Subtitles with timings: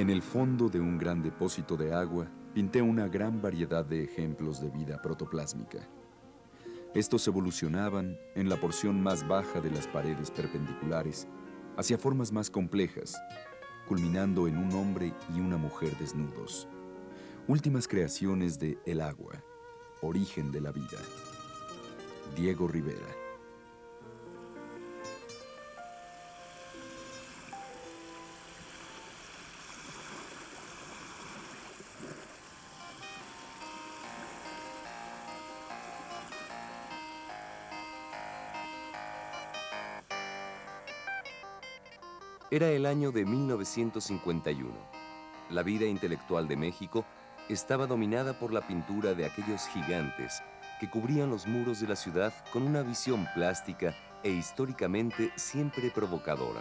[0.00, 4.58] En el fondo de un gran depósito de agua, pinté una gran variedad de ejemplos
[4.58, 5.86] de vida protoplásmica.
[6.94, 11.28] Estos evolucionaban en la porción más baja de las paredes perpendiculares
[11.76, 13.14] hacia formas más complejas,
[13.86, 16.66] culminando en un hombre y una mujer desnudos.
[17.46, 19.44] Últimas creaciones de El agua,
[20.00, 20.98] origen de la vida.
[22.34, 23.19] Diego Rivera.
[42.52, 44.72] Era el año de 1951.
[45.50, 47.04] La vida intelectual de México
[47.48, 50.42] estaba dominada por la pintura de aquellos gigantes
[50.80, 53.94] que cubrían los muros de la ciudad con una visión plástica
[54.24, 56.60] e históricamente siempre provocadora.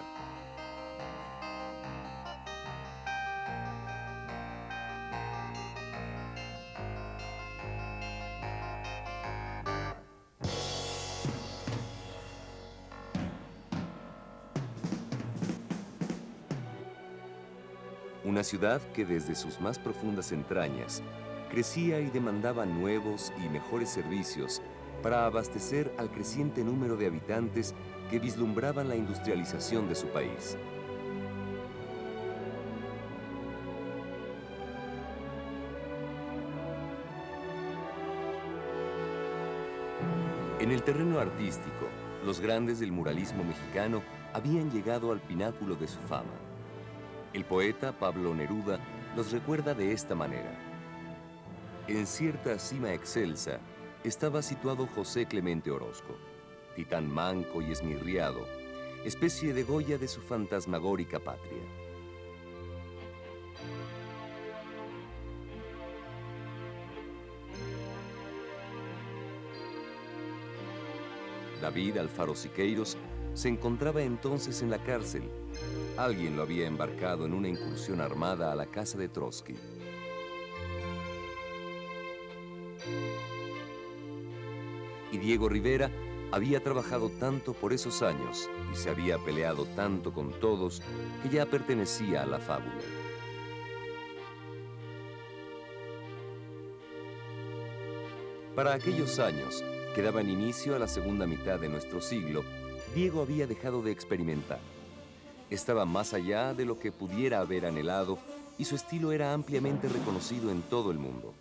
[18.30, 21.02] Una ciudad que desde sus más profundas entrañas
[21.50, 24.62] crecía y demandaba nuevos y mejores servicios
[25.02, 27.74] para abastecer al creciente número de habitantes
[28.12, 30.56] que vislumbraban la industrialización de su país.
[40.60, 41.90] En el terreno artístico,
[42.24, 46.49] los grandes del muralismo mexicano habían llegado al pináculo de su fama.
[47.32, 48.80] El poeta Pablo Neruda
[49.16, 50.58] los recuerda de esta manera.
[51.88, 53.60] En cierta cima excelsa
[54.04, 56.18] estaba situado José Clemente Orozco,
[56.76, 58.48] titán manco y esmirriado,
[59.06, 61.62] especie de Goya de su fantasmagórica patria.
[71.62, 72.98] David Alfaro Siqueiros
[73.34, 75.24] se encontraba entonces en la cárcel.
[75.98, 79.56] Alguien lo había embarcado en una incursión armada a la casa de Trotsky.
[85.12, 85.90] Y Diego Rivera
[86.32, 90.82] había trabajado tanto por esos años y se había peleado tanto con todos
[91.24, 92.82] que ya pertenecía a la fábula.
[98.56, 99.64] Para aquellos años,
[99.96, 102.44] que daban inicio a la segunda mitad de nuestro siglo,
[102.96, 104.60] Diego había dejado de experimentar.
[105.52, 108.18] Estaba más allá de lo que pudiera haber anhelado
[108.58, 111.34] y su estilo era ampliamente reconocido en todo el mundo.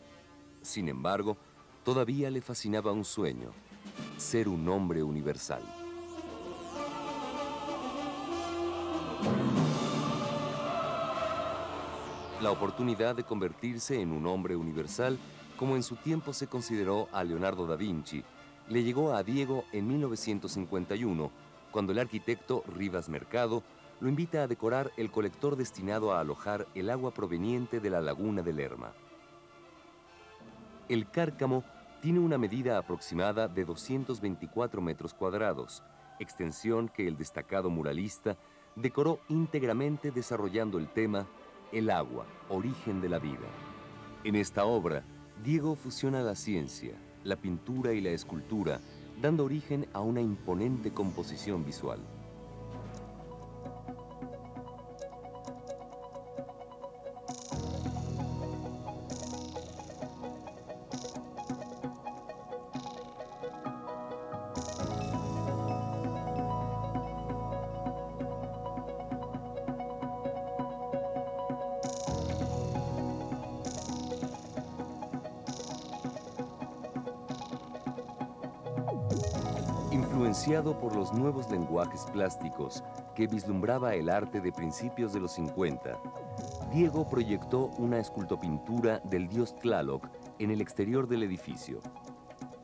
[0.60, 1.38] Sin embargo,
[1.84, 3.50] todavía le fascinaba un sueño,
[4.18, 5.62] ser un hombre universal.
[12.42, 15.18] La oportunidad de convertirse en un hombre universal,
[15.56, 18.22] como en su tiempo se consideró a Leonardo da Vinci,
[18.68, 21.30] le llegó a Diego en 1951,
[21.70, 23.62] cuando el arquitecto Rivas Mercado
[24.00, 28.42] lo invita a decorar el colector destinado a alojar el agua proveniente de la laguna
[28.42, 28.92] de Lerma.
[30.88, 31.64] El cárcamo
[32.00, 35.82] tiene una medida aproximada de 224 metros cuadrados,
[36.20, 38.36] extensión que el destacado muralista
[38.76, 41.26] decoró íntegramente desarrollando el tema
[41.72, 43.48] El agua, origen de la vida.
[44.24, 45.04] En esta obra,
[45.42, 46.94] Diego fusiona la ciencia,
[47.28, 48.80] la pintura y la escultura,
[49.20, 52.00] dando origen a una imponente composición visual.
[80.18, 82.82] Influenciado por los nuevos lenguajes plásticos
[83.14, 85.96] que vislumbraba el arte de principios de los 50,
[86.72, 90.08] Diego proyectó una escultopintura del dios Tlaloc
[90.40, 91.78] en el exterior del edificio.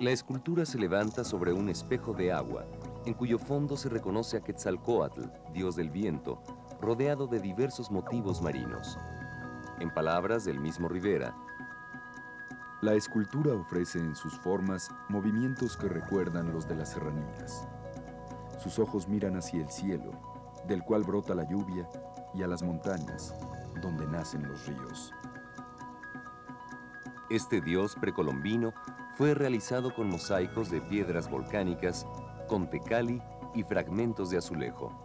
[0.01, 2.67] La escultura se levanta sobre un espejo de agua,
[3.07, 5.23] en cuyo fondo se reconoce a Quetzalcoatl,
[5.53, 6.43] dios del viento,
[6.81, 8.99] rodeado de diversos motivos marinos.
[9.79, 11.37] En palabras del mismo Rivera,
[12.85, 17.67] la escultura ofrece en sus formas movimientos que recuerdan los de las serranías.
[18.63, 20.11] Sus ojos miran hacia el cielo,
[20.69, 21.89] del cual brota la lluvia,
[22.35, 23.35] y a las montañas,
[23.81, 25.15] donde nacen los ríos.
[27.31, 28.75] Este dios precolombino
[29.17, 32.07] fue realizado con mosaicos de piedras volcánicas,
[32.49, 33.23] con tecali
[33.55, 35.04] y fragmentos de azulejo.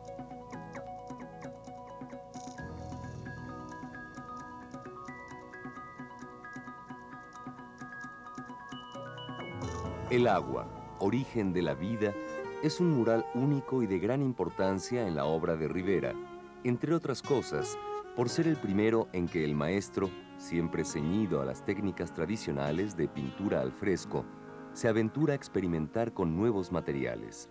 [10.10, 10.66] El agua,
[10.98, 12.16] origen de la vida,
[12.64, 16.16] es un mural único y de gran importancia en la obra de Rivera,
[16.64, 17.78] entre otras cosas,
[18.16, 20.10] por ser el primero en que el maestro,
[20.40, 24.26] siempre ceñido a las técnicas tradicionales de pintura al fresco,
[24.74, 27.48] se aventura a experimentar con nuevos materiales.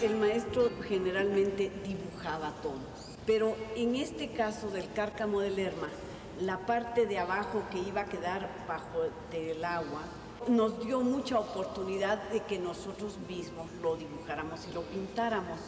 [0.00, 2.80] El maestro generalmente dibujaba todo,
[3.26, 5.88] pero en este caso del cárcamo de Lerma,
[6.40, 10.02] la parte de abajo que iba a quedar bajo del agua
[10.48, 15.58] nos dio mucha oportunidad de que nosotros mismos lo dibujáramos y lo pintáramos.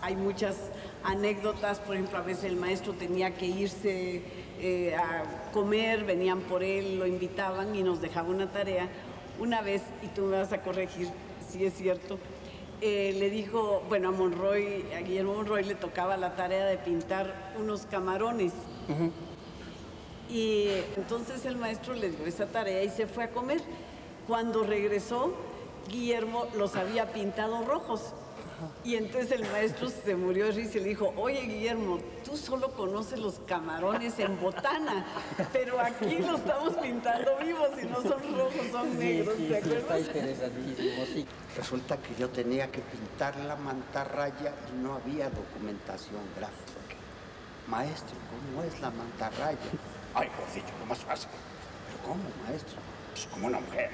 [0.00, 0.56] Hay muchas
[1.02, 4.22] anécdotas, por ejemplo, a veces el maestro tenía que irse
[4.60, 8.88] eh, a comer, venían por él, lo invitaban y nos dejaba una tarea.
[9.38, 11.08] Una vez, y tú me vas a corregir
[11.48, 12.18] si es cierto,
[12.80, 17.52] eh, le dijo, bueno, a Monroy, a Guillermo Monroy le tocaba la tarea de pintar
[17.58, 18.52] unos camarones.
[20.34, 20.66] Y
[20.96, 23.60] entonces el maestro le dio esa tarea y se fue a comer.
[24.26, 25.32] Cuando regresó,
[25.88, 28.14] Guillermo los había pintado rojos.
[28.82, 32.72] Y entonces el maestro se murió de risa y le dijo, oye Guillermo, tú solo
[32.72, 35.06] conoces los camarones en botana,
[35.52, 40.02] pero aquí los estamos pintando vivos y no son rojos, son negros, ¿te acuerdas?
[41.56, 46.74] Resulta que yo tenía que pintar la mantarraya y no había documentación gráfica.
[47.68, 49.58] Maestro, ¿cómo es la mantarraya?
[50.14, 51.28] Ay, gordillo, lo más fácil.
[51.86, 52.76] ¿Pero cómo, maestro?
[53.12, 53.90] Pues como una mujer.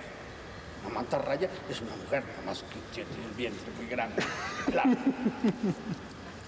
[0.84, 4.22] Una mantarraya es una mujer, nomás que tiene el vientre muy grande.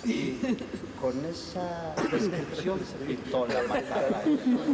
[0.04, 0.40] Y
[1.00, 4.24] con esa descripción se pintó la mantarraya.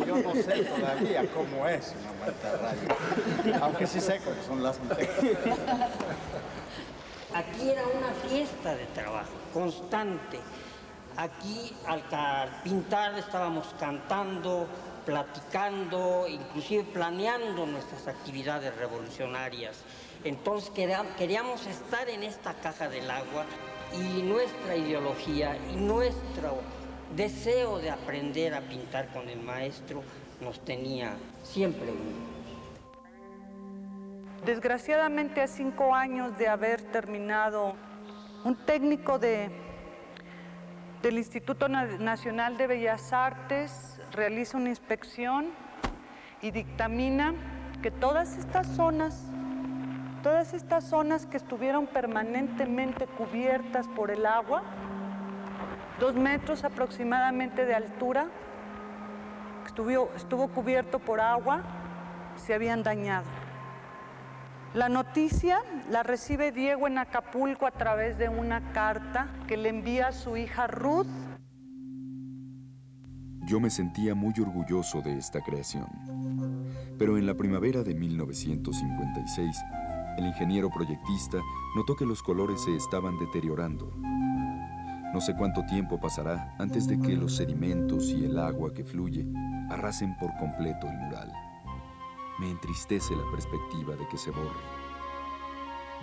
[0.06, 5.10] Yo no sé todavía cómo es una mantarraya, aunque sí sé cómo son las mujeres.
[7.34, 10.40] Aquí era una fiesta de trabajo constante.
[11.18, 12.04] Aquí al
[12.62, 14.68] pintar estábamos cantando,
[15.04, 19.82] platicando, inclusive planeando nuestras actividades revolucionarias.
[20.22, 23.46] Entonces queríamos estar en esta caja del agua
[23.94, 26.60] y nuestra ideología y nuestro
[27.16, 30.04] deseo de aprender a pintar con el maestro
[30.40, 32.28] nos tenía siempre unidos.
[34.46, 37.74] Desgraciadamente a cinco años de haber terminado
[38.44, 39.67] un técnico de,
[41.02, 45.46] del Instituto Nacional de Bellas Artes realiza una inspección
[46.42, 47.34] y dictamina
[47.82, 49.24] que todas estas zonas,
[50.22, 54.62] todas estas zonas que estuvieron permanentemente cubiertas por el agua,
[56.00, 58.26] dos metros aproximadamente de altura,
[60.16, 61.62] estuvo, cubierto por agua,
[62.36, 63.26] se habían dañado.
[64.74, 65.58] La noticia
[65.90, 70.36] la recibe Diego en Acapulco a través de una carta que le envía a su
[70.36, 71.06] hija Ruth
[73.48, 75.86] yo me sentía muy orgulloso de esta creación.
[76.98, 79.56] Pero en la primavera de 1956,
[80.18, 81.38] el ingeniero proyectista
[81.74, 83.90] notó que los colores se estaban deteriorando.
[85.14, 89.26] No sé cuánto tiempo pasará antes de que los sedimentos y el agua que fluye
[89.70, 91.32] arrasen por completo el mural.
[92.38, 94.88] Me entristece la perspectiva de que se borre.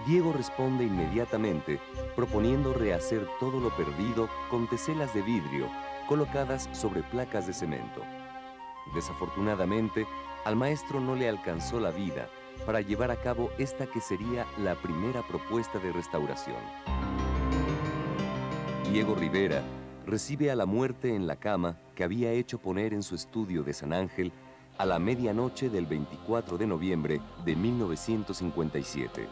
[0.05, 1.79] Diego responde inmediatamente
[2.15, 5.69] proponiendo rehacer todo lo perdido con teselas de vidrio
[6.07, 8.01] colocadas sobre placas de cemento.
[8.93, 10.05] Desafortunadamente,
[10.43, 12.29] al maestro no le alcanzó la vida
[12.65, 16.57] para llevar a cabo esta que sería la primera propuesta de restauración.
[18.91, 19.63] Diego Rivera
[20.05, 23.73] recibe a la muerte en la cama que había hecho poner en su estudio de
[23.73, 24.31] San Ángel
[24.77, 29.27] a la medianoche del 24 de noviembre de 1957.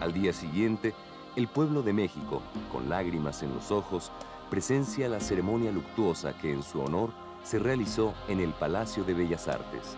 [0.00, 0.94] Al día siguiente,
[1.36, 2.42] el pueblo de México,
[2.72, 4.10] con lágrimas en los ojos,
[4.50, 7.10] presencia la ceremonia luctuosa que en su honor
[7.44, 9.96] se realizó en el Palacio de Bellas Artes.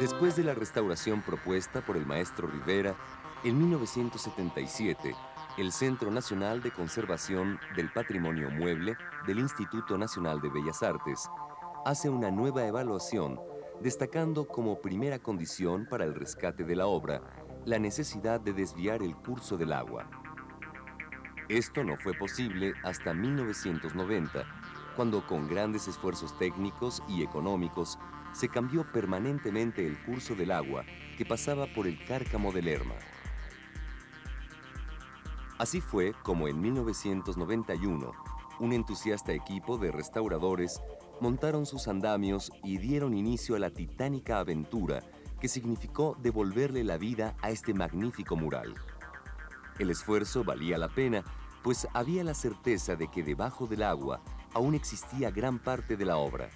[0.00, 2.96] Después de la restauración propuesta por el maestro Rivera,
[3.44, 5.14] en 1977,
[5.58, 11.28] el Centro Nacional de Conservación del Patrimonio Mueble del Instituto Nacional de Bellas Artes
[11.84, 13.38] hace una nueva evaluación,
[13.82, 17.20] destacando como primera condición para el rescate de la obra
[17.66, 20.08] la necesidad de desviar el curso del agua.
[21.50, 24.46] Esto no fue posible hasta 1990,
[24.96, 27.98] cuando con grandes esfuerzos técnicos y económicos
[28.32, 30.84] se cambió permanentemente el curso del agua
[31.16, 32.94] que pasaba por el cárcamo de Lerma.
[35.58, 38.12] Así fue como en 1991,
[38.60, 40.80] un entusiasta equipo de restauradores
[41.20, 45.02] montaron sus andamios y dieron inicio a la titánica aventura
[45.40, 48.74] que significó devolverle la vida a este magnífico mural.
[49.78, 51.24] El esfuerzo valía la pena,
[51.62, 54.20] pues había la certeza de que debajo del agua
[54.52, 56.50] aún existía gran parte de la obra.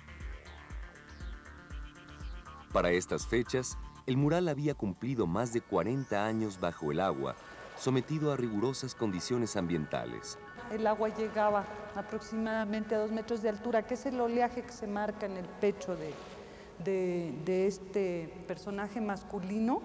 [2.74, 7.36] Para estas fechas, el mural había cumplido más de 40 años bajo el agua,
[7.78, 10.40] sometido a rigurosas condiciones ambientales.
[10.72, 14.88] El agua llegaba aproximadamente a dos metros de altura, que es el oleaje que se
[14.88, 19.80] marca en el pecho de, de, este personaje masculino.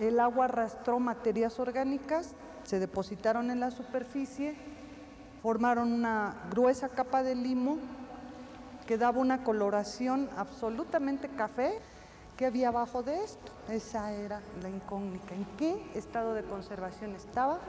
[0.00, 2.34] el agua arrastró materias orgánicas,
[2.64, 4.54] se depositaron en la superficie,
[5.42, 7.78] formaron una gruesa capa de limo
[8.90, 11.78] que daba una coloración absolutamente café.
[12.36, 13.52] ¿Qué había abajo de esto?
[13.68, 15.32] Esa era la incógnita.
[15.32, 17.60] ¿En qué estado de conservación estaba?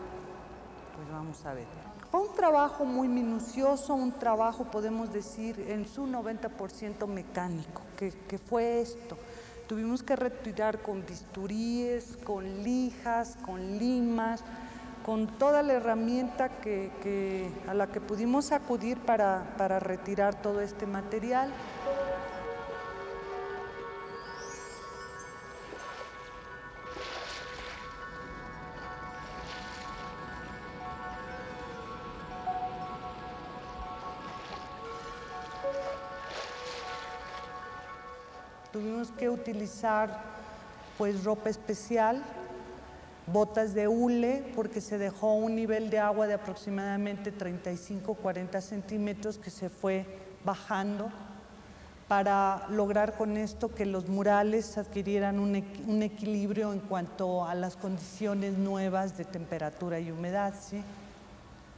[0.95, 1.67] Pues vamos a ver.
[2.09, 8.81] Fue un trabajo muy minucioso, un trabajo, podemos decir, en su 90% mecánico, que, fue
[8.81, 9.15] esto.
[9.67, 14.43] Tuvimos que retirar con bisturíes, con lijas, con limas,
[15.05, 20.85] con toda la herramienta que, a la que pudimos acudir para, para retirar todo este
[20.85, 21.51] material.
[38.71, 40.21] Tuvimos que utilizar
[40.97, 42.23] pues ropa especial,
[43.31, 49.49] botas de hule, porque se dejó un nivel de agua de aproximadamente 35-40 centímetros que
[49.49, 50.05] se fue
[50.43, 51.09] bajando
[52.11, 55.55] para lograr con esto que los murales adquirieran un,
[56.03, 60.53] equilibrio en cuanto a las condiciones nuevas de temperatura y humedad.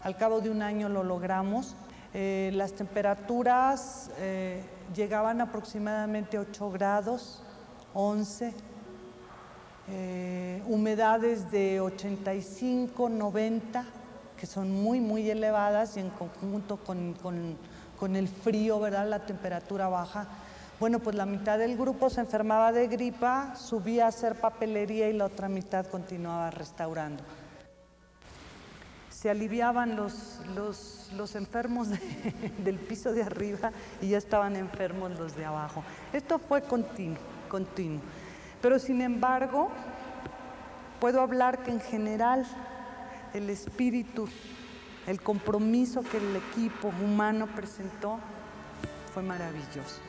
[0.01, 1.75] Al cabo de un año lo logramos.
[2.15, 4.63] Eh, las temperaturas eh,
[4.95, 7.43] llegaban aproximadamente 8 grados,
[7.93, 8.55] 11,
[9.89, 13.85] eh, humedades de 85, 90,
[14.37, 19.07] que son muy, muy elevadas y en conjunto con, con el frío, ¿verdad?
[19.07, 20.27] La temperatura baja.
[20.79, 25.13] Bueno, pues la mitad del grupo se enfermaba de gripa, subía a hacer papelería y
[25.13, 27.23] la otra mitad continuaba restaurando
[29.23, 30.41] se aliviaban los,
[31.15, 31.87] los, enfermos
[32.65, 33.71] del piso de arriba
[34.01, 35.81] y ya estaban enfermos los de abajo.
[36.11, 38.01] Esto fue continuo, continuo.
[38.63, 39.69] Pero sin embargo,
[41.01, 42.45] puedo hablar que en general
[43.33, 44.25] el espíritu,
[45.05, 48.19] el compromiso que el equipo humano presentó
[49.13, 49.99] fue maravilloso.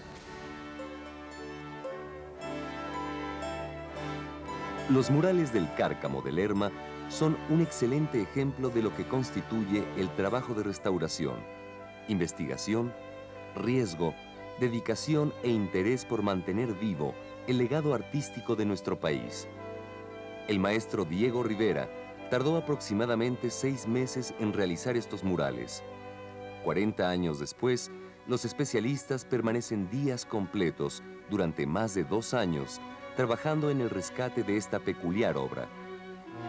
[4.88, 6.70] Los murales del Cárcamo de Lerma
[7.08, 11.34] son un excelente ejemplo de lo que constituye el trabajo de restauración,
[12.06, 12.94] investigación,
[13.56, 14.14] riesgo,
[14.61, 19.46] dedicación e interés por mantener vivo el legado artístico de nuestro país.
[20.48, 21.88] El maestro Diego Rivera
[22.30, 25.82] tardó aproximadamente seis meses en realizar estos murales.
[26.64, 27.90] 40 años después,
[28.26, 32.80] los especialistas permanecen días completos durante más de dos años
[33.14, 35.68] trabajando en el rescate de esta peculiar obra.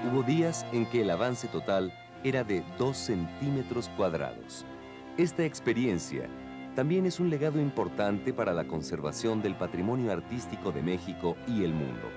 [0.10, 4.66] Hubo días en que el avance total era de 2 centímetros cuadrados.
[5.18, 6.28] Esta experiencia
[6.76, 11.74] también es un legado importante para la conservación del patrimonio artístico de México y el
[11.74, 12.10] mundo.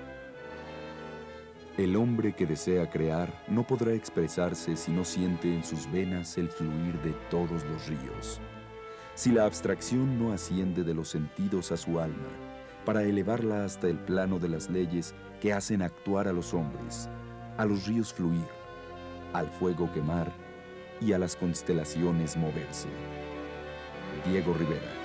[1.77, 6.49] El hombre que desea crear no podrá expresarse si no siente en sus venas el
[6.49, 8.41] fluir de todos los ríos.
[9.15, 12.27] Si la abstracción no asciende de los sentidos a su alma,
[12.85, 17.07] para elevarla hasta el plano de las leyes que hacen actuar a los hombres,
[17.57, 18.47] a los ríos fluir,
[19.31, 20.29] al fuego quemar
[20.99, 22.89] y a las constelaciones moverse.
[24.25, 24.98] Diego Rivera.